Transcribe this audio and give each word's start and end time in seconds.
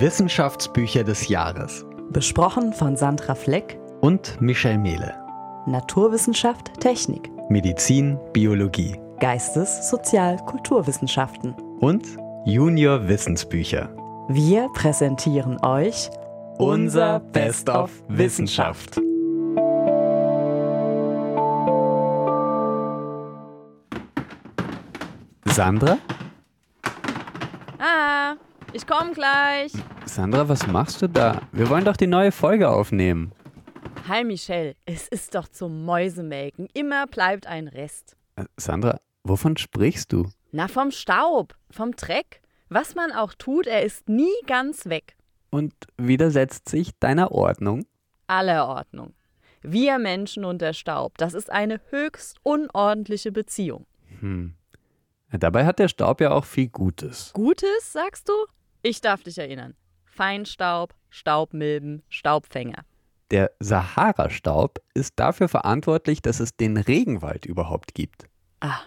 Wissenschaftsbücher 0.00 1.04
des 1.04 1.28
Jahres. 1.28 1.84
Besprochen 2.10 2.72
von 2.72 2.96
Sandra 2.96 3.34
Fleck 3.34 3.78
und 4.00 4.40
Michel 4.40 4.78
Mehle. 4.78 5.14
Naturwissenschaft, 5.66 6.80
Technik. 6.80 7.30
Medizin, 7.50 8.18
Biologie. 8.32 8.98
Geistes-, 9.18 9.90
Sozial-, 9.90 10.38
Kulturwissenschaften. 10.46 11.54
Und 11.80 12.06
Junior 12.46 13.08
Wissensbücher. 13.08 13.94
Wir 14.30 14.70
präsentieren 14.72 15.62
euch 15.62 16.08
unser 16.56 17.20
Best 17.20 17.68
of 17.68 17.90
Wissenschaft. 18.08 18.98
Sandra? 25.44 25.98
Ah, 27.78 28.36
ich 28.72 28.86
komm 28.86 29.12
gleich. 29.12 29.72
Sandra, 30.06 30.48
was 30.48 30.66
machst 30.66 31.02
du 31.02 31.08
da? 31.08 31.42
Wir 31.52 31.68
wollen 31.70 31.84
doch 31.84 31.96
die 31.96 32.06
neue 32.06 32.32
Folge 32.32 32.68
aufnehmen. 32.68 33.32
Hi 34.08 34.24
Michelle, 34.24 34.74
es 34.86 35.08
ist 35.08 35.34
doch 35.34 35.48
zum 35.48 35.84
Mäusemelken. 35.84 36.68
Immer 36.74 37.06
bleibt 37.06 37.46
ein 37.46 37.68
Rest. 37.68 38.16
Äh, 38.36 38.44
Sandra, 38.56 39.00
wovon 39.24 39.56
sprichst 39.56 40.12
du? 40.12 40.28
Na, 40.52 40.68
vom 40.68 40.90
Staub, 40.90 41.54
vom 41.70 41.92
Dreck. 41.92 42.40
Was 42.68 42.94
man 42.94 43.12
auch 43.12 43.34
tut, 43.34 43.66
er 43.66 43.82
ist 43.82 44.08
nie 44.08 44.32
ganz 44.46 44.86
weg. 44.86 45.16
Und 45.50 45.74
widersetzt 45.96 46.68
sich 46.68 46.96
deiner 46.98 47.32
Ordnung? 47.32 47.84
Aller 48.26 48.68
Ordnung. 48.68 49.14
Wir 49.62 49.98
Menschen 49.98 50.44
und 50.44 50.62
der 50.62 50.72
Staub, 50.72 51.18
das 51.18 51.34
ist 51.34 51.50
eine 51.50 51.80
höchst 51.90 52.38
unordentliche 52.42 53.32
Beziehung. 53.32 53.86
Hm. 54.20 54.54
Dabei 55.32 55.66
hat 55.66 55.78
der 55.78 55.88
Staub 55.88 56.20
ja 56.20 56.30
auch 56.30 56.44
viel 56.44 56.68
Gutes. 56.68 57.32
Gutes, 57.34 57.92
sagst 57.92 58.28
du? 58.28 58.32
Ich 58.82 59.00
darf 59.00 59.22
dich 59.22 59.36
erinnern. 59.36 59.74
Feinstaub, 60.04 60.94
Staubmilben, 61.10 62.02
Staubfänger. 62.08 62.84
Der 63.30 63.52
Sahara-Staub 63.60 64.80
ist 64.94 65.12
dafür 65.16 65.48
verantwortlich, 65.48 66.22
dass 66.22 66.40
es 66.40 66.56
den 66.56 66.76
Regenwald 66.76 67.46
überhaupt 67.46 67.94
gibt. 67.94 68.24
Ah, 68.60 68.80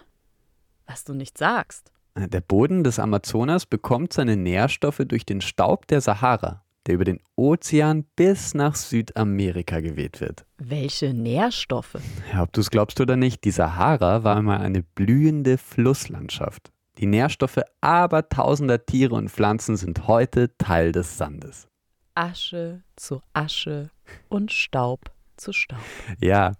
was 0.86 1.04
du 1.04 1.14
nicht 1.14 1.38
sagst. 1.38 1.92
Der 2.16 2.40
Boden 2.40 2.84
des 2.84 2.98
Amazonas 2.98 3.66
bekommt 3.66 4.12
seine 4.12 4.36
Nährstoffe 4.36 5.02
durch 5.06 5.24
den 5.24 5.40
Staub 5.40 5.86
der 5.86 6.00
Sahara, 6.00 6.62
der 6.86 6.96
über 6.96 7.04
den 7.04 7.20
Ozean 7.36 8.04
bis 8.16 8.54
nach 8.54 8.74
Südamerika 8.74 9.80
geweht 9.80 10.20
wird. 10.20 10.44
Welche 10.58 11.14
Nährstoffe? 11.14 11.96
Ja, 12.32 12.42
ob 12.42 12.52
du 12.52 12.60
es 12.60 12.70
glaubst 12.70 13.00
oder 13.00 13.16
nicht, 13.16 13.44
die 13.44 13.50
Sahara 13.50 14.24
war 14.24 14.36
einmal 14.36 14.60
eine 14.60 14.82
blühende 14.82 15.56
Flusslandschaft. 15.56 16.70
Die 16.98 17.06
Nährstoffe 17.06 17.60
abertausender 17.80 18.86
Tiere 18.86 19.14
und 19.14 19.28
Pflanzen 19.28 19.76
sind 19.76 20.06
heute 20.06 20.56
Teil 20.58 20.92
des 20.92 21.18
Sandes. 21.18 21.68
Asche 22.14 22.82
zu 22.94 23.20
Asche 23.32 23.90
und 24.28 24.52
Staub 24.52 25.10
zu 25.36 25.52
Staub. 25.52 25.80
Ja, 26.20 26.52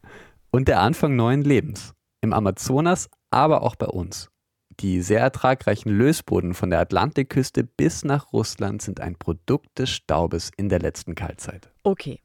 und 0.50 0.66
der 0.66 0.80
Anfang 0.80 1.14
neuen 1.14 1.42
Lebens. 1.42 1.94
Im 2.20 2.32
Amazonas, 2.32 3.08
aber 3.30 3.62
auch 3.62 3.76
bei 3.76 3.86
uns. 3.86 4.30
Die 4.80 5.02
sehr 5.02 5.20
ertragreichen 5.20 5.92
Lösboden 5.92 6.54
von 6.54 6.70
der 6.70 6.80
Atlantikküste 6.80 7.62
bis 7.62 8.04
nach 8.04 8.32
Russland 8.32 8.82
sind 8.82 8.98
ein 8.98 9.16
Produkt 9.16 9.78
des 9.78 9.90
Staubes 9.90 10.50
in 10.56 10.68
der 10.68 10.80
letzten 10.80 11.14
Kaltzeit. 11.14 11.70
Okay. 11.84 12.20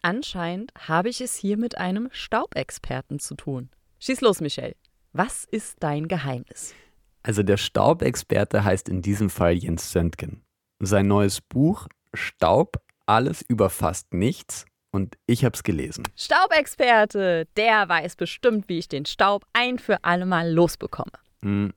Anscheinend 0.00 0.72
habe 0.88 1.10
ich 1.10 1.20
es 1.20 1.36
hier 1.36 1.56
mit 1.56 1.76
einem 1.78 2.08
Staubexperten 2.10 3.18
zu 3.18 3.34
tun. 3.34 3.68
Schieß 4.00 4.20
los, 4.22 4.40
Michelle. 4.40 4.74
Was 5.12 5.44
ist 5.44 5.76
dein 5.80 6.08
Geheimnis? 6.08 6.74
Also 7.22 7.42
der 7.42 7.56
Staubexperte 7.56 8.64
heißt 8.64 8.88
in 8.88 9.02
diesem 9.02 9.30
Fall 9.30 9.52
Jens 9.52 9.92
Söntgen. 9.92 10.44
Sein 10.80 11.06
neues 11.06 11.40
Buch 11.40 11.88
Staub, 12.14 12.82
alles 13.06 13.42
über 13.42 13.70
fast 13.70 14.12
nichts 14.12 14.66
und 14.90 15.16
ich 15.26 15.44
habe 15.44 15.54
es 15.54 15.62
gelesen. 15.62 16.04
Staubexperte, 16.16 17.46
der 17.56 17.88
weiß 17.88 18.16
bestimmt, 18.16 18.68
wie 18.68 18.78
ich 18.78 18.88
den 18.88 19.06
Staub 19.06 19.46
ein 19.52 19.78
für 19.78 20.04
alle 20.04 20.26
Mal 20.26 20.52
losbekomme. 20.52 21.12
Hm, 21.42 21.72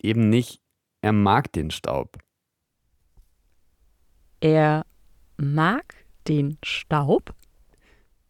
eben 0.00 0.28
nicht. 0.28 0.60
Er 1.00 1.12
mag 1.12 1.52
den 1.52 1.70
Staub. 1.70 2.18
Er 4.40 4.84
mag 5.36 5.94
den 6.28 6.58
Staub? 6.62 7.34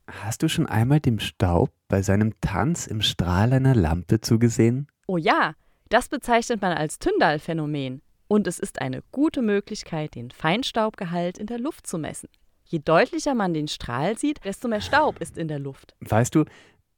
Hast 0.06 0.42
du 0.42 0.48
schon 0.48 0.66
einmal 0.66 1.00
dem 1.00 1.18
Staub 1.18 1.72
bei 1.88 2.02
seinem 2.02 2.38
Tanz 2.40 2.86
im 2.86 3.02
Strahl 3.02 3.52
einer 3.52 3.74
Lampe 3.74 4.20
zugesehen? 4.20 4.88
Oh 5.06 5.16
ja, 5.16 5.54
das 5.92 6.08
bezeichnet 6.08 6.62
man 6.62 6.72
als 6.72 6.98
Tyndall-Phänomen. 6.98 8.00
Und 8.28 8.46
es 8.46 8.58
ist 8.58 8.80
eine 8.80 9.02
gute 9.12 9.42
Möglichkeit, 9.42 10.14
den 10.14 10.30
Feinstaubgehalt 10.30 11.36
in 11.36 11.46
der 11.46 11.58
Luft 11.58 11.86
zu 11.86 11.98
messen. 11.98 12.30
Je 12.64 12.78
deutlicher 12.78 13.34
man 13.34 13.52
den 13.52 13.68
Strahl 13.68 14.16
sieht, 14.16 14.42
desto 14.44 14.68
mehr 14.68 14.80
Staub 14.80 15.20
ist 15.20 15.36
in 15.36 15.48
der 15.48 15.58
Luft. 15.58 15.94
Weißt 16.00 16.34
du, 16.34 16.46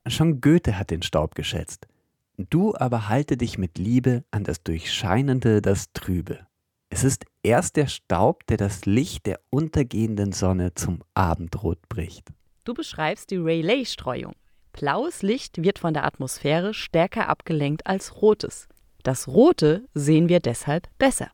schon 0.06 0.41
Goethe 0.41 0.78
hat 0.78 0.91
den 0.91 1.03
Staub 1.03 1.34
geschätzt. 1.34 1.88
Du 2.37 2.77
aber 2.77 3.09
halte 3.09 3.37
dich 3.37 3.59
mit 3.59 3.78
Liebe 3.78 4.22
an 4.31 4.44
das 4.44 4.62
Durchscheinende, 4.62 5.61
das 5.61 5.93
Trübe. 5.93 6.47
Es 6.88 7.03
ist 7.03 7.25
erst 7.43 7.75
der 7.75 7.88
Staub, 7.88 8.47
der 8.47 8.56
das 8.56 8.87
Licht 8.87 9.26
der 9.26 9.41
untergehenden 9.50 10.31
Sonne 10.31 10.75
zum 10.75 11.00
Abendrot 11.15 11.88
bricht. 11.88 12.28
Du 12.62 12.75
beschreibst 12.75 13.32
die 13.32 13.38
Rayleigh-Streuung. 13.38 14.34
Blaues 14.72 15.22
Licht 15.22 15.62
wird 15.62 15.81
von 15.81 15.94
der 15.94 16.05
Atmosphäre 16.05 16.75
stärker 16.75 17.28
abgelenkt 17.28 17.87
als 17.87 18.22
rotes. 18.22 18.69
Das 19.05 19.29
Rote 19.29 19.85
sehen 19.93 20.31
wir 20.31 20.41
deshalb 20.41 20.89
besser. 20.97 21.31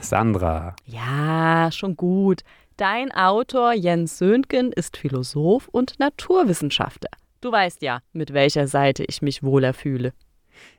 Sandra. 0.00 0.74
Ja, 0.84 1.70
schon 1.72 1.96
gut. 1.96 2.42
Dein 2.76 3.12
Autor 3.12 3.72
Jens 3.72 4.18
Söntgen 4.18 4.72
ist 4.72 4.96
Philosoph 4.96 5.68
und 5.68 6.00
Naturwissenschaftler. 6.00 7.10
Du 7.40 7.52
weißt 7.52 7.82
ja, 7.82 8.00
mit 8.12 8.32
welcher 8.32 8.66
Seite 8.66 9.04
ich 9.04 9.22
mich 9.22 9.44
wohler 9.44 9.74
fühle. 9.74 10.12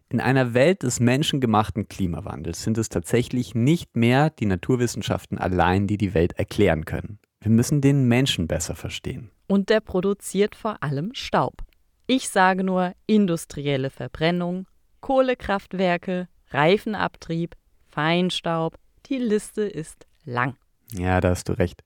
In 0.10 0.20
einer 0.20 0.54
Welt 0.54 0.84
des 0.84 1.00
menschengemachten 1.00 1.88
Klimawandels 1.88 2.64
sind 2.64 2.78
es 2.78 2.90
tatsächlich 2.90 3.56
nicht 3.56 3.96
mehr 3.96 4.30
die 4.30 4.46
Naturwissenschaften 4.46 5.38
allein, 5.38 5.88
die 5.88 5.98
die 5.98 6.14
Welt 6.14 6.34
erklären 6.34 6.84
können. 6.84 7.20
Wir 7.40 7.52
müssen 7.52 7.80
den 7.80 8.10
Menschen 8.10 8.48
besser 8.48 8.76
verstehen. 8.76 9.32
Und 9.48 9.70
der 9.70 9.80
produziert 9.80 10.54
vor 10.54 10.84
allem 10.84 11.14
Staub. 11.14 11.64
Ich 12.08 12.28
sage 12.28 12.66
nur 12.66 12.94
industrielle 13.08 13.90
Verbrennung, 13.90 14.68
Kohlekraftwerke, 15.06 16.28
Reifenabtrieb, 16.50 17.56
Feinstaub. 17.90 18.80
Die 19.06 19.20
Liste 19.20 19.62
ist 19.62 20.08
lang. 20.24 20.58
Ja, 20.94 21.22
da 21.22 21.30
hast 21.30 21.48
du 21.48 21.54
recht. 21.54 21.84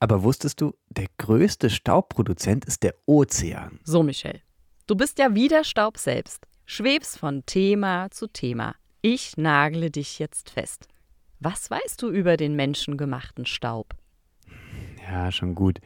Aber 0.00 0.24
wusstest 0.24 0.60
du, 0.60 0.74
der 0.88 1.06
größte 1.16 1.70
Staubproduzent 1.70 2.64
ist 2.64 2.82
der 2.82 2.96
Ozean. 3.06 3.78
So, 3.84 4.02
Michelle. 4.02 4.40
Du 4.88 4.96
bist 4.96 5.20
ja 5.20 5.32
wie 5.32 5.46
der 5.46 5.62
Staub 5.62 5.96
selbst. 5.96 6.44
Schwebst 6.66 7.20
von 7.20 7.46
Thema 7.46 8.10
zu 8.10 8.26
Thema. 8.26 8.74
Ich 9.00 9.36
nagle 9.36 9.92
dich 9.92 10.18
jetzt 10.18 10.50
fest. 10.50 10.88
Was 11.38 11.70
weißt 11.70 12.02
du 12.02 12.10
über 12.10 12.36
den 12.36 12.56
menschengemachten 12.56 13.46
Staub? 13.46 13.94
Ja, 15.08 15.30
schon 15.30 15.54
gut. 15.54 15.78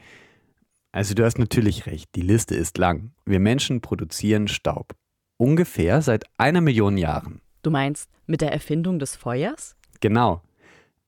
Also 0.91 1.13
du 1.13 1.25
hast 1.25 1.37
natürlich 1.37 1.85
recht, 1.85 2.09
die 2.15 2.21
Liste 2.21 2.55
ist 2.55 2.79
lang. 2.79 3.11
Wir 3.23 3.39
Menschen 3.39 3.81
produzieren 3.81 4.47
Staub. 4.47 4.95
Ungefähr 5.37 6.01
seit 6.01 6.23
einer 6.37 6.61
Million 6.61 6.97
Jahren. 6.97 7.41
Du 7.61 7.69
meinst 7.69 8.09
mit 8.25 8.41
der 8.41 8.53
Erfindung 8.53 8.99
des 8.99 9.15
Feuers? 9.15 9.75
Genau. 9.99 10.41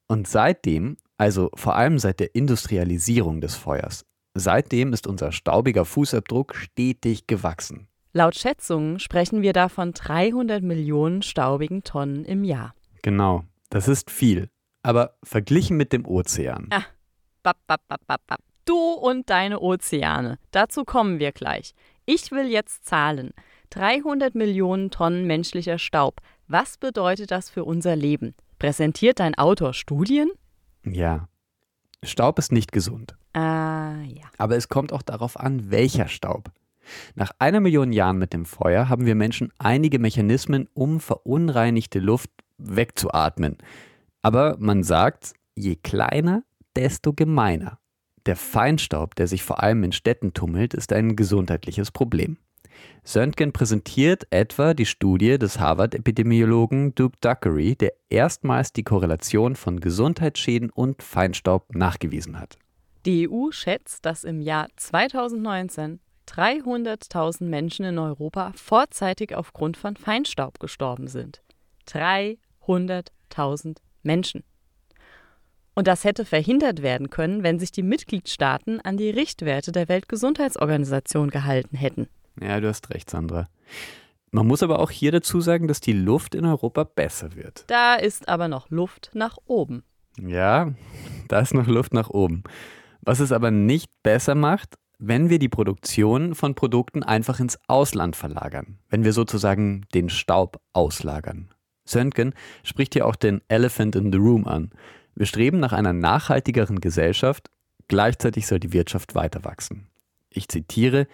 Und 0.07 0.27
seitdem, 0.27 0.97
also 1.17 1.49
vor 1.55 1.75
allem 1.75 1.97
seit 1.97 2.19
der 2.19 2.35
Industrialisierung 2.35 3.39
des 3.39 3.55
Feuers, 3.55 4.05
seitdem 4.33 4.91
ist 4.91 5.07
unser 5.07 5.31
staubiger 5.31 5.85
Fußabdruck 5.85 6.55
stetig 6.55 7.27
gewachsen. 7.27 7.87
Laut 8.13 8.35
Schätzungen 8.35 8.99
sprechen 8.99 9.41
wir 9.41 9.53
da 9.53 9.69
von 9.69 9.93
300 9.93 10.63
Millionen 10.63 11.21
staubigen 11.21 11.83
Tonnen 11.83 12.25
im 12.25 12.43
Jahr. 12.43 12.73
Genau, 13.03 13.43
das 13.69 13.87
ist 13.87 14.11
viel. 14.11 14.49
Aber 14.81 15.17
verglichen 15.23 15.77
mit 15.77 15.93
dem 15.93 16.05
Ozean. 16.05 16.67
Ah, 16.71 16.83
bap, 17.43 17.57
bap, 17.67 17.81
bap, 17.87 18.01
bap, 18.07 18.21
bap. 18.27 18.39
Du 18.65 18.75
und 18.75 19.29
deine 19.29 19.61
Ozeane. 19.61 20.39
Dazu 20.51 20.83
kommen 20.83 21.19
wir 21.19 21.31
gleich. 21.31 21.73
Ich 22.05 22.31
will 22.31 22.47
jetzt 22.47 22.85
zahlen. 22.85 23.31
300 23.71 24.35
Millionen 24.35 24.91
Tonnen 24.91 25.25
menschlicher 25.25 25.77
Staub. 25.77 26.21
Was 26.47 26.77
bedeutet 26.77 27.31
das 27.31 27.49
für 27.49 27.63
unser 27.63 27.95
Leben? 27.95 28.35
Präsentiert 28.59 29.19
dein 29.19 29.35
Autor 29.35 29.73
Studien? 29.73 30.29
Ja. 30.85 31.27
Staub 32.03 32.39
ist 32.39 32.51
nicht 32.51 32.71
gesund. 32.71 33.15
Ah, 33.33 34.01
ja. 34.03 34.25
Aber 34.37 34.55
es 34.55 34.69
kommt 34.69 34.93
auch 34.93 35.01
darauf 35.01 35.39
an, 35.39 35.71
welcher 35.71 36.07
Staub. 36.07 36.51
Nach 37.15 37.31
einer 37.39 37.59
Million 37.59 37.91
Jahren 37.91 38.17
mit 38.17 38.33
dem 38.33 38.45
Feuer 38.45 38.89
haben 38.89 39.05
wir 39.05 39.15
Menschen 39.15 39.51
einige 39.57 39.99
Mechanismen, 39.99 40.69
um 40.73 40.99
verunreinigte 40.99 41.99
Luft 41.99 42.29
wegzuatmen. 42.57 43.57
Aber 44.21 44.55
man 44.59 44.83
sagt, 44.83 45.33
je 45.55 45.75
kleiner, 45.75 46.43
desto 46.75 47.13
gemeiner. 47.13 47.79
Der 48.25 48.35
Feinstaub, 48.35 49.15
der 49.15 49.27
sich 49.27 49.43
vor 49.43 49.63
allem 49.63 49.83
in 49.83 49.91
Städten 49.91 50.33
tummelt, 50.33 50.73
ist 50.73 50.91
ein 50.93 51.15
gesundheitliches 51.15 51.91
Problem. 51.91 52.37
Söntgen 53.03 53.53
präsentiert 53.53 54.27
etwa 54.31 54.73
die 54.73 54.85
Studie 54.85 55.37
des 55.37 55.59
Harvard-Epidemiologen 55.59 56.93
Duke 56.95 57.17
Dockery, 57.21 57.75
der 57.75 57.93
erstmals 58.09 58.73
die 58.73 58.83
Korrelation 58.83 59.55
von 59.55 59.79
Gesundheitsschäden 59.79 60.69
und 60.69 61.01
Feinstaub 61.01 61.73
nachgewiesen 61.73 62.39
hat. 62.39 62.57
Die 63.05 63.29
EU 63.29 63.51
schätzt, 63.51 64.05
dass 64.05 64.23
im 64.25 64.41
Jahr 64.41 64.67
2019 64.75 65.99
300.000 66.27 67.45
Menschen 67.45 67.85
in 67.85 67.97
Europa 67.97 68.51
vorzeitig 68.55 69.33
aufgrund 69.33 69.77
von 69.77 69.95
Feinstaub 69.95 70.59
gestorben 70.59 71.07
sind. 71.07 71.41
300.000 71.87 73.77
Menschen. 74.03 74.43
Und 75.73 75.87
das 75.87 76.03
hätte 76.03 76.25
verhindert 76.25 76.81
werden 76.81 77.09
können, 77.09 77.43
wenn 77.43 77.59
sich 77.59 77.71
die 77.71 77.83
Mitgliedstaaten 77.83 78.81
an 78.81 78.97
die 78.97 79.11
Richtwerte 79.11 79.71
der 79.71 79.87
Weltgesundheitsorganisation 79.87 81.29
gehalten 81.29 81.77
hätten. 81.77 82.07
Ja, 82.41 82.59
du 82.59 82.67
hast 82.67 82.89
recht, 82.89 83.09
Sandra. 83.09 83.47
Man 84.31 84.47
muss 84.47 84.61
aber 84.63 84.79
auch 84.79 84.91
hier 84.91 85.11
dazu 85.11 85.41
sagen, 85.41 85.67
dass 85.67 85.79
die 85.79 85.93
Luft 85.93 86.35
in 86.35 86.45
Europa 86.45 86.83
besser 86.83 87.35
wird. 87.35 87.63
Da 87.67 87.95
ist 87.95 88.27
aber 88.27 88.47
noch 88.47 88.69
Luft 88.69 89.11
nach 89.13 89.37
oben. 89.45 89.83
Ja, 90.19 90.73
da 91.27 91.39
ist 91.39 91.53
noch 91.53 91.67
Luft 91.67 91.93
nach 91.93 92.09
oben. 92.09 92.43
Was 93.01 93.19
es 93.19 93.31
aber 93.31 93.51
nicht 93.51 93.89
besser 94.03 94.35
macht, 94.35 94.75
wenn 94.99 95.29
wir 95.29 95.39
die 95.39 95.49
Produktion 95.49 96.35
von 96.35 96.55
Produkten 96.55 97.03
einfach 97.03 97.39
ins 97.39 97.57
Ausland 97.67 98.15
verlagern, 98.15 98.79
wenn 98.89 99.03
wir 99.03 99.13
sozusagen 99.13 99.85
den 99.93 100.09
Staub 100.09 100.59
auslagern. 100.73 101.49
Söntgen 101.85 102.33
spricht 102.63 102.93
hier 102.93 103.05
auch 103.05 103.15
den 103.15 103.41
Elephant 103.47 103.95
in 103.95 104.11
the 104.11 104.17
Room 104.17 104.45
an. 104.47 104.71
Wir 105.15 105.25
streben 105.25 105.59
nach 105.59 105.71
einer 105.71 105.93
nachhaltigeren 105.93 106.81
Gesellschaft, 106.81 107.49
gleichzeitig 107.87 108.47
soll 108.47 108.59
die 108.59 108.73
Wirtschaft 108.73 109.15
weiter 109.15 109.45
wachsen. 109.45 109.87
Ich 110.29 110.47
zitiere, 110.49 111.07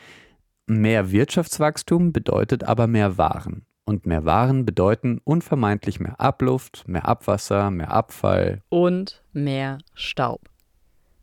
mehr 0.68 1.12
Wirtschaftswachstum 1.12 2.13
bedeutet 2.13 2.63
aber 2.63 2.88
mehr 2.88 3.18
Waren. 3.18 3.65
Und 3.86 4.06
mehr 4.06 4.24
Waren 4.24 4.65
bedeuten 4.65 5.19
unvermeidlich 5.24 6.00
mehr 6.00 6.19
Abluft, 6.19 6.88
mehr 6.88 7.07
Abwasser, 7.07 7.69
mehr 7.69 7.92
Abfall. 7.92 8.62
Und 8.69 9.24
mehr 9.33 9.80
Staub. 9.94 10.50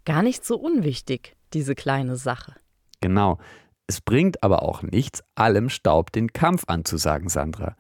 Gar 0.05 0.23
nicht 0.23 0.45
so 0.45 0.59
unwichtig, 0.59 1.37
diese 1.55 1.75
kleine 1.75 2.17
Sache. 2.17 2.55
Genau. 3.01 3.39
Es 3.87 4.01
bringt 4.01 4.43
aber 4.43 4.63
auch 4.63 4.83
nichts, 4.83 5.25
allem 5.35 5.69
Staub 5.69 6.13
den 6.13 6.33
Kampf 6.33 6.65
anzusagen, 6.67 7.29
Sandra. 7.29 7.77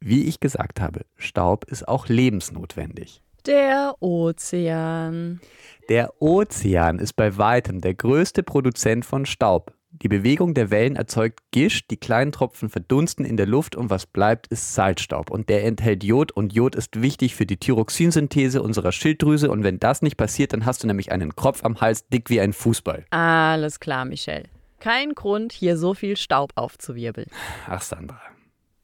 Wie 0.00 0.24
ich 0.24 0.40
gesagt 0.40 0.80
habe, 0.80 1.06
Staub 1.16 1.64
ist 1.64 1.86
auch 1.88 2.08
lebensnotwendig. 2.08 3.22
Der 3.46 3.94
Ozean. 4.00 5.40
Der 5.88 6.20
Ozean 6.20 6.98
ist 6.98 7.14
bei 7.14 7.38
weitem 7.38 7.80
der 7.80 7.94
größte 7.94 8.42
Produzent 8.42 9.06
von 9.06 9.24
Staub. 9.24 9.72
Die 10.02 10.08
Bewegung 10.08 10.52
der 10.52 10.70
Wellen 10.70 10.94
erzeugt 10.94 11.40
Gischt, 11.52 11.90
die 11.90 11.96
kleinen 11.96 12.30
Tropfen 12.30 12.68
verdunsten 12.68 13.24
in 13.24 13.38
der 13.38 13.46
Luft 13.46 13.76
und 13.76 13.88
was 13.88 14.06
bleibt, 14.06 14.46
ist 14.48 14.74
Salzstaub. 14.74 15.30
Und 15.30 15.48
der 15.48 15.64
enthält 15.64 16.04
Jod 16.04 16.32
und 16.32 16.52
Jod 16.52 16.74
ist 16.74 17.00
wichtig 17.00 17.34
für 17.34 17.46
die 17.46 17.56
Thyroxinsynthese 17.56 18.62
unserer 18.62 18.92
Schilddrüse 18.92 19.50
und 19.50 19.64
wenn 19.64 19.80
das 19.80 20.02
nicht 20.02 20.18
passiert, 20.18 20.52
dann 20.52 20.66
hast 20.66 20.82
du 20.82 20.86
nämlich 20.86 21.12
einen 21.12 21.34
Kropf 21.34 21.64
am 21.64 21.80
Hals, 21.80 22.06
dick 22.08 22.28
wie 22.28 22.40
ein 22.40 22.52
Fußball. 22.52 23.06
Alles 23.10 23.80
klar, 23.80 24.04
Michelle. 24.04 24.44
Kein 24.80 25.14
Grund, 25.14 25.52
hier 25.52 25.78
so 25.78 25.94
viel 25.94 26.16
Staub 26.16 26.52
aufzuwirbeln. 26.56 27.28
Ach, 27.66 27.80
Sandra. 27.80 28.20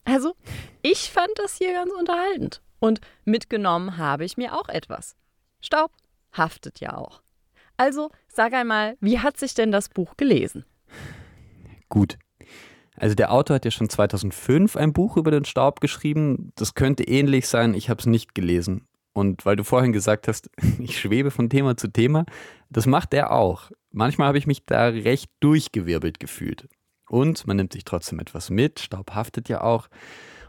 Also, 0.05 0.35
ich 0.81 1.11
fand 1.11 1.31
das 1.37 1.59
hier 1.59 1.75
ganz 1.75 1.93
unterhaltend. 1.93 2.63
Und 2.81 3.01
mitgenommen 3.25 3.99
habe 3.99 4.25
ich 4.25 4.39
mir 4.39 4.55
auch 4.59 4.69
etwas. 4.69 5.15
Staub 5.61 5.93
haftet 6.33 6.81
ja 6.81 6.97
auch. 6.97 7.23
Also, 7.77 8.11
sag 8.29 8.55
einmal, 8.55 8.97
wie 9.01 9.21
hat 9.21 9.39
sich 9.39 9.55
denn 9.55 9.71
das 9.71 9.89
Buch 9.89 10.17
gelesen? 10.17 10.65
Gut. 11.93 12.17
Also 12.97 13.15
der 13.15 13.33
Autor 13.33 13.57
hat 13.57 13.67
ja 13.67 13.71
schon 13.71 13.91
2005 13.91 14.77
ein 14.77 14.95
Buch 14.95 15.19
über 15.19 15.31
den 15.31 15.45
Staub 15.45 15.83
geschrieben. 15.83 16.53
Das 16.55 16.73
könnte 16.73 17.05
ähnlich 17.05 17.49
sein, 17.49 17.75
ich 17.75 17.91
habe 17.91 18.01
es 18.01 18.07
nicht 18.07 18.35
gelesen. 18.35 18.87
Und 19.13 19.45
weil 19.45 19.57
du 19.57 19.63
vorhin 19.63 19.93
gesagt 19.93 20.27
hast, 20.27 20.49
ich 20.79 20.99
schwebe 20.99 21.31
von 21.31 21.51
Thema 21.51 21.77
zu 21.77 21.89
Thema, 21.89 22.25
das 22.71 22.87
macht 22.87 23.13
er 23.13 23.33
auch. 23.33 23.71
Manchmal 23.91 24.29
habe 24.29 24.39
ich 24.39 24.47
mich 24.47 24.65
da 24.65 24.87
recht 24.87 25.31
durchgewirbelt 25.41 26.19
gefühlt. 26.19 26.67
Und 27.11 27.47
man 27.47 27.59
nimmt 27.59 27.75
sich 27.75 27.85
trotzdem 27.85 28.21
etwas 28.21 28.49
mit, 28.49 28.81
Staub 28.81 29.11
haftet 29.11 29.51
ja 29.51 29.61
auch. 29.61 29.89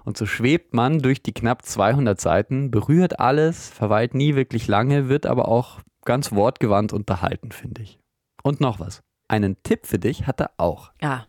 Und 0.05 0.15
so 0.15 0.25
schwebt 0.25 0.73
man 0.73 0.99
durch 0.99 1.23
die 1.23 1.33
knapp 1.33 1.65
200 1.65 2.21
Seiten, 2.21 2.71
berührt 2.71 3.19
alles, 3.19 3.69
verweilt 3.69 4.13
nie 4.13 4.35
wirklich 4.35 4.69
lange, 4.69 5.09
wird 5.09 5.25
aber 5.25 5.49
auch 5.49 5.81
ganz 6.05 6.31
wortgewandt 6.31 6.93
unterhalten, 6.93 7.51
finde 7.51 7.81
ich. 7.81 7.99
Und 8.43 8.61
noch 8.61 8.79
was. 8.79 9.01
Einen 9.27 9.61
Tipp 9.63 9.87
für 9.87 9.99
dich 9.99 10.25
hat 10.25 10.39
er 10.39 10.51
auch. 10.57 10.91
Ah, 11.01 11.25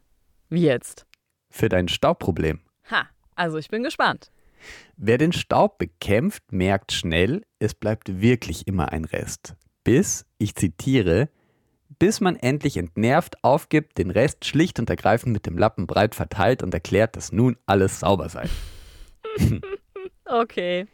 wie 0.55 0.63
jetzt? 0.63 1.07
Für 1.51 1.69
dein 1.69 1.89
Staubproblem. 1.89 2.61
Ha, 2.91 3.09
also 3.35 3.59
ich 3.59 3.69
bin 3.69 3.83
gespannt. 3.83 4.31
Wer 4.97 5.19
den 5.19 5.33
Staub 5.33 5.79
bekämpft, 5.79 6.53
merkt 6.53 6.93
schnell, 6.93 7.43
es 7.59 7.75
bleibt 7.75 8.21
wirklich 8.21 8.67
immer 8.67 8.93
ein 8.93 9.05
Rest. 9.05 9.55
Bis, 9.85 10.27
ich 10.39 10.55
zitiere, 10.55 11.29
bis 11.99 12.21
man 12.21 12.37
endlich 12.37 12.77
entnervt 12.77 13.43
aufgibt, 13.45 13.99
den 13.99 14.11
Rest 14.11 14.45
schlicht 14.45 14.79
und 14.79 14.91
ergreifend 14.91 15.33
mit 15.33 15.47
dem 15.47 15.59
Lappen 15.59 15.87
breit 15.87 16.15
verteilt 16.15 16.63
und 16.63 16.73
erklärt, 16.73 17.17
dass 17.17 17.33
nun 17.33 17.57
alles 17.67 18.01
sauber 18.01 18.29
sei. 18.29 18.49
okay, 20.25 20.87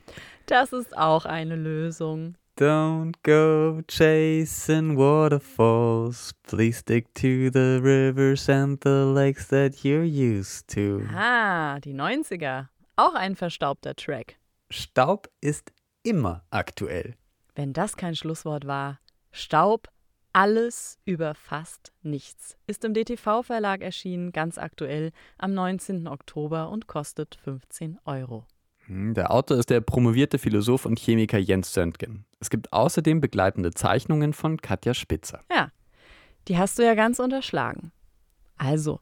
das 0.47 0.73
ist 0.73 0.97
auch 0.97 1.25
eine 1.25 1.56
Lösung. 1.56 2.35
Don't 2.61 3.15
go 3.23 3.81
chasing 3.89 4.95
waterfalls. 4.95 6.35
Please 6.43 6.77
stick 6.77 7.07
to 7.15 7.49
the 7.51 7.81
rivers 7.83 8.51
and 8.51 8.79
the 8.83 9.07
lakes 9.07 9.49
that 9.49 9.83
you're 9.83 10.05
used 10.05 10.69
to. 10.75 11.07
Ah, 11.11 11.79
die 11.81 11.95
90er. 11.95 12.69
Auch 12.97 13.15
ein 13.15 13.35
verstaubter 13.35 13.97
Track. 13.97 14.37
Staub 14.69 15.31
ist 15.41 15.73
immer 16.03 16.43
aktuell. 16.51 17.15
Wenn 17.55 17.73
das 17.73 17.97
kein 17.97 18.15
Schlusswort 18.15 18.67
war. 18.67 19.01
Staub 19.33 19.89
alles 20.35 20.99
über 21.06 21.35
fast 21.35 21.93
nichts 22.03 22.59
ist 22.67 22.85
im 22.85 22.93
DTV-Verlag 22.93 23.81
erschienen, 23.81 24.33
ganz 24.33 24.59
aktuell 24.59 25.13
am 25.39 25.55
19. 25.55 26.06
Oktober 26.06 26.69
und 26.69 26.87
kostet 26.87 27.37
15 27.43 27.99
Euro. 28.05 28.45
Hm, 28.91 29.15
der 29.15 29.31
Autor 29.31 29.59
ist 29.59 29.71
der 29.71 29.81
promovierte 29.81 30.39
Philosoph 30.39 30.85
und 30.85 30.99
Chemiker 30.99 31.39
Jens 31.39 31.73
Söntgen. 31.73 32.25
Es 32.41 32.51
gibt 32.51 32.73
außerdem 32.73 33.21
begleitende 33.21 33.71
Zeichnungen 33.71 34.33
von 34.33 34.61
Katja 34.61 34.95
Spitzer. 34.95 35.45
Ja, 35.55 35.71
die 36.49 36.59
hast 36.59 36.77
du 36.77 36.85
ja 36.85 36.95
ganz 36.95 37.21
unterschlagen. 37.21 37.93
Also, 38.57 38.99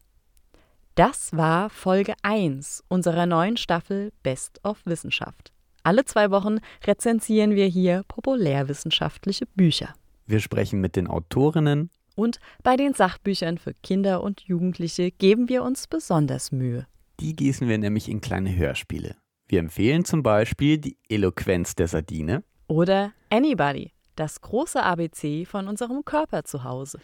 das 0.95 1.35
war 1.35 1.71
Folge 1.71 2.13
1 2.23 2.85
unserer 2.89 3.25
neuen 3.25 3.57
Staffel 3.57 4.13
Best 4.23 4.61
of 4.63 4.85
Wissenschaft. 4.85 5.53
Alle 5.85 6.05
zwei 6.05 6.31
Wochen 6.31 6.59
rezensieren 6.87 7.55
wir 7.55 7.67
hier 7.67 8.03
populärwissenschaftliche 8.09 9.47
Bücher. 9.47 9.95
Wir 10.27 10.41
sprechen 10.41 10.83
mit 10.83 10.97
den 10.97 11.07
Autorinnen. 11.07 11.89
Und 12.15 12.41
bei 12.63 12.77
den 12.77 12.93
Sachbüchern 12.93 13.57
für 13.57 13.73
Kinder 13.83 14.23
und 14.23 14.43
Jugendliche 14.43 15.13
geben 15.13 15.49
wir 15.49 15.63
uns 15.63 15.87
besonders 15.87 16.53
Mühe. 16.53 16.87
Die 17.21 17.35
gießen 17.35 17.69
wir 17.69 17.79
nämlich 17.79 18.11
in 18.11 18.21
kleine 18.21 18.55
Hörspiele. 18.55 19.17
Wir 19.51 19.61
empfehlen 19.61 20.05
zum 20.05 20.23
Beispiel 20.23 20.77
die 20.77 20.99
Eloquenz 21.09 21.75
der 21.75 21.89
Sardine. 21.89 22.45
Oder 22.67 23.13
Anybody, 23.31 23.93
das 24.15 24.43
große 24.43 24.83
ABC 24.83 25.47
von 25.47 25.69
unserem 25.69 26.05
Körper 26.05 26.45
zu 26.45 26.65
Hause. 26.65 26.99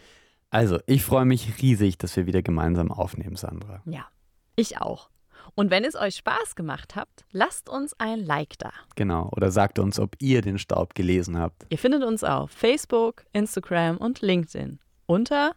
Also, 0.51 0.77
ich 0.85 1.03
freue 1.03 1.25
mich 1.25 1.59
riesig, 1.59 1.97
dass 1.97 2.15
wir 2.15 2.27
wieder 2.27 2.43
gemeinsam 2.43 2.91
aufnehmen, 2.91 3.35
Sandra. 3.35 3.81
Ja, 3.85 4.05
ich 4.55 4.79
auch. 4.79 5.09
Und 5.55 5.71
wenn 5.71 5.83
es 5.83 5.95
euch 5.95 6.17
Spaß 6.17 6.55
gemacht 6.55 6.95
hat, 6.95 7.09
lasst 7.31 7.67
uns 7.67 7.99
ein 7.99 8.19
Like 8.19 8.59
da. 8.59 8.71
Genau, 8.95 9.31
oder 9.35 9.49
sagt 9.49 9.79
uns, 9.79 9.99
ob 9.99 10.15
ihr 10.19 10.43
den 10.43 10.59
Staub 10.59 10.93
gelesen 10.93 11.39
habt. 11.39 11.65
Ihr 11.69 11.79
findet 11.79 12.03
uns 12.03 12.23
auf 12.23 12.51
Facebook, 12.51 13.25
Instagram 13.33 13.97
und 13.97 14.21
LinkedIn 14.21 14.79
unter 15.07 15.55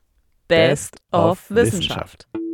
Best, 0.48 0.92
Best 0.92 1.02
of, 1.12 1.30
of 1.32 1.50
Wissenschaft. 1.50 2.28
Wissenschaft. 2.32 2.47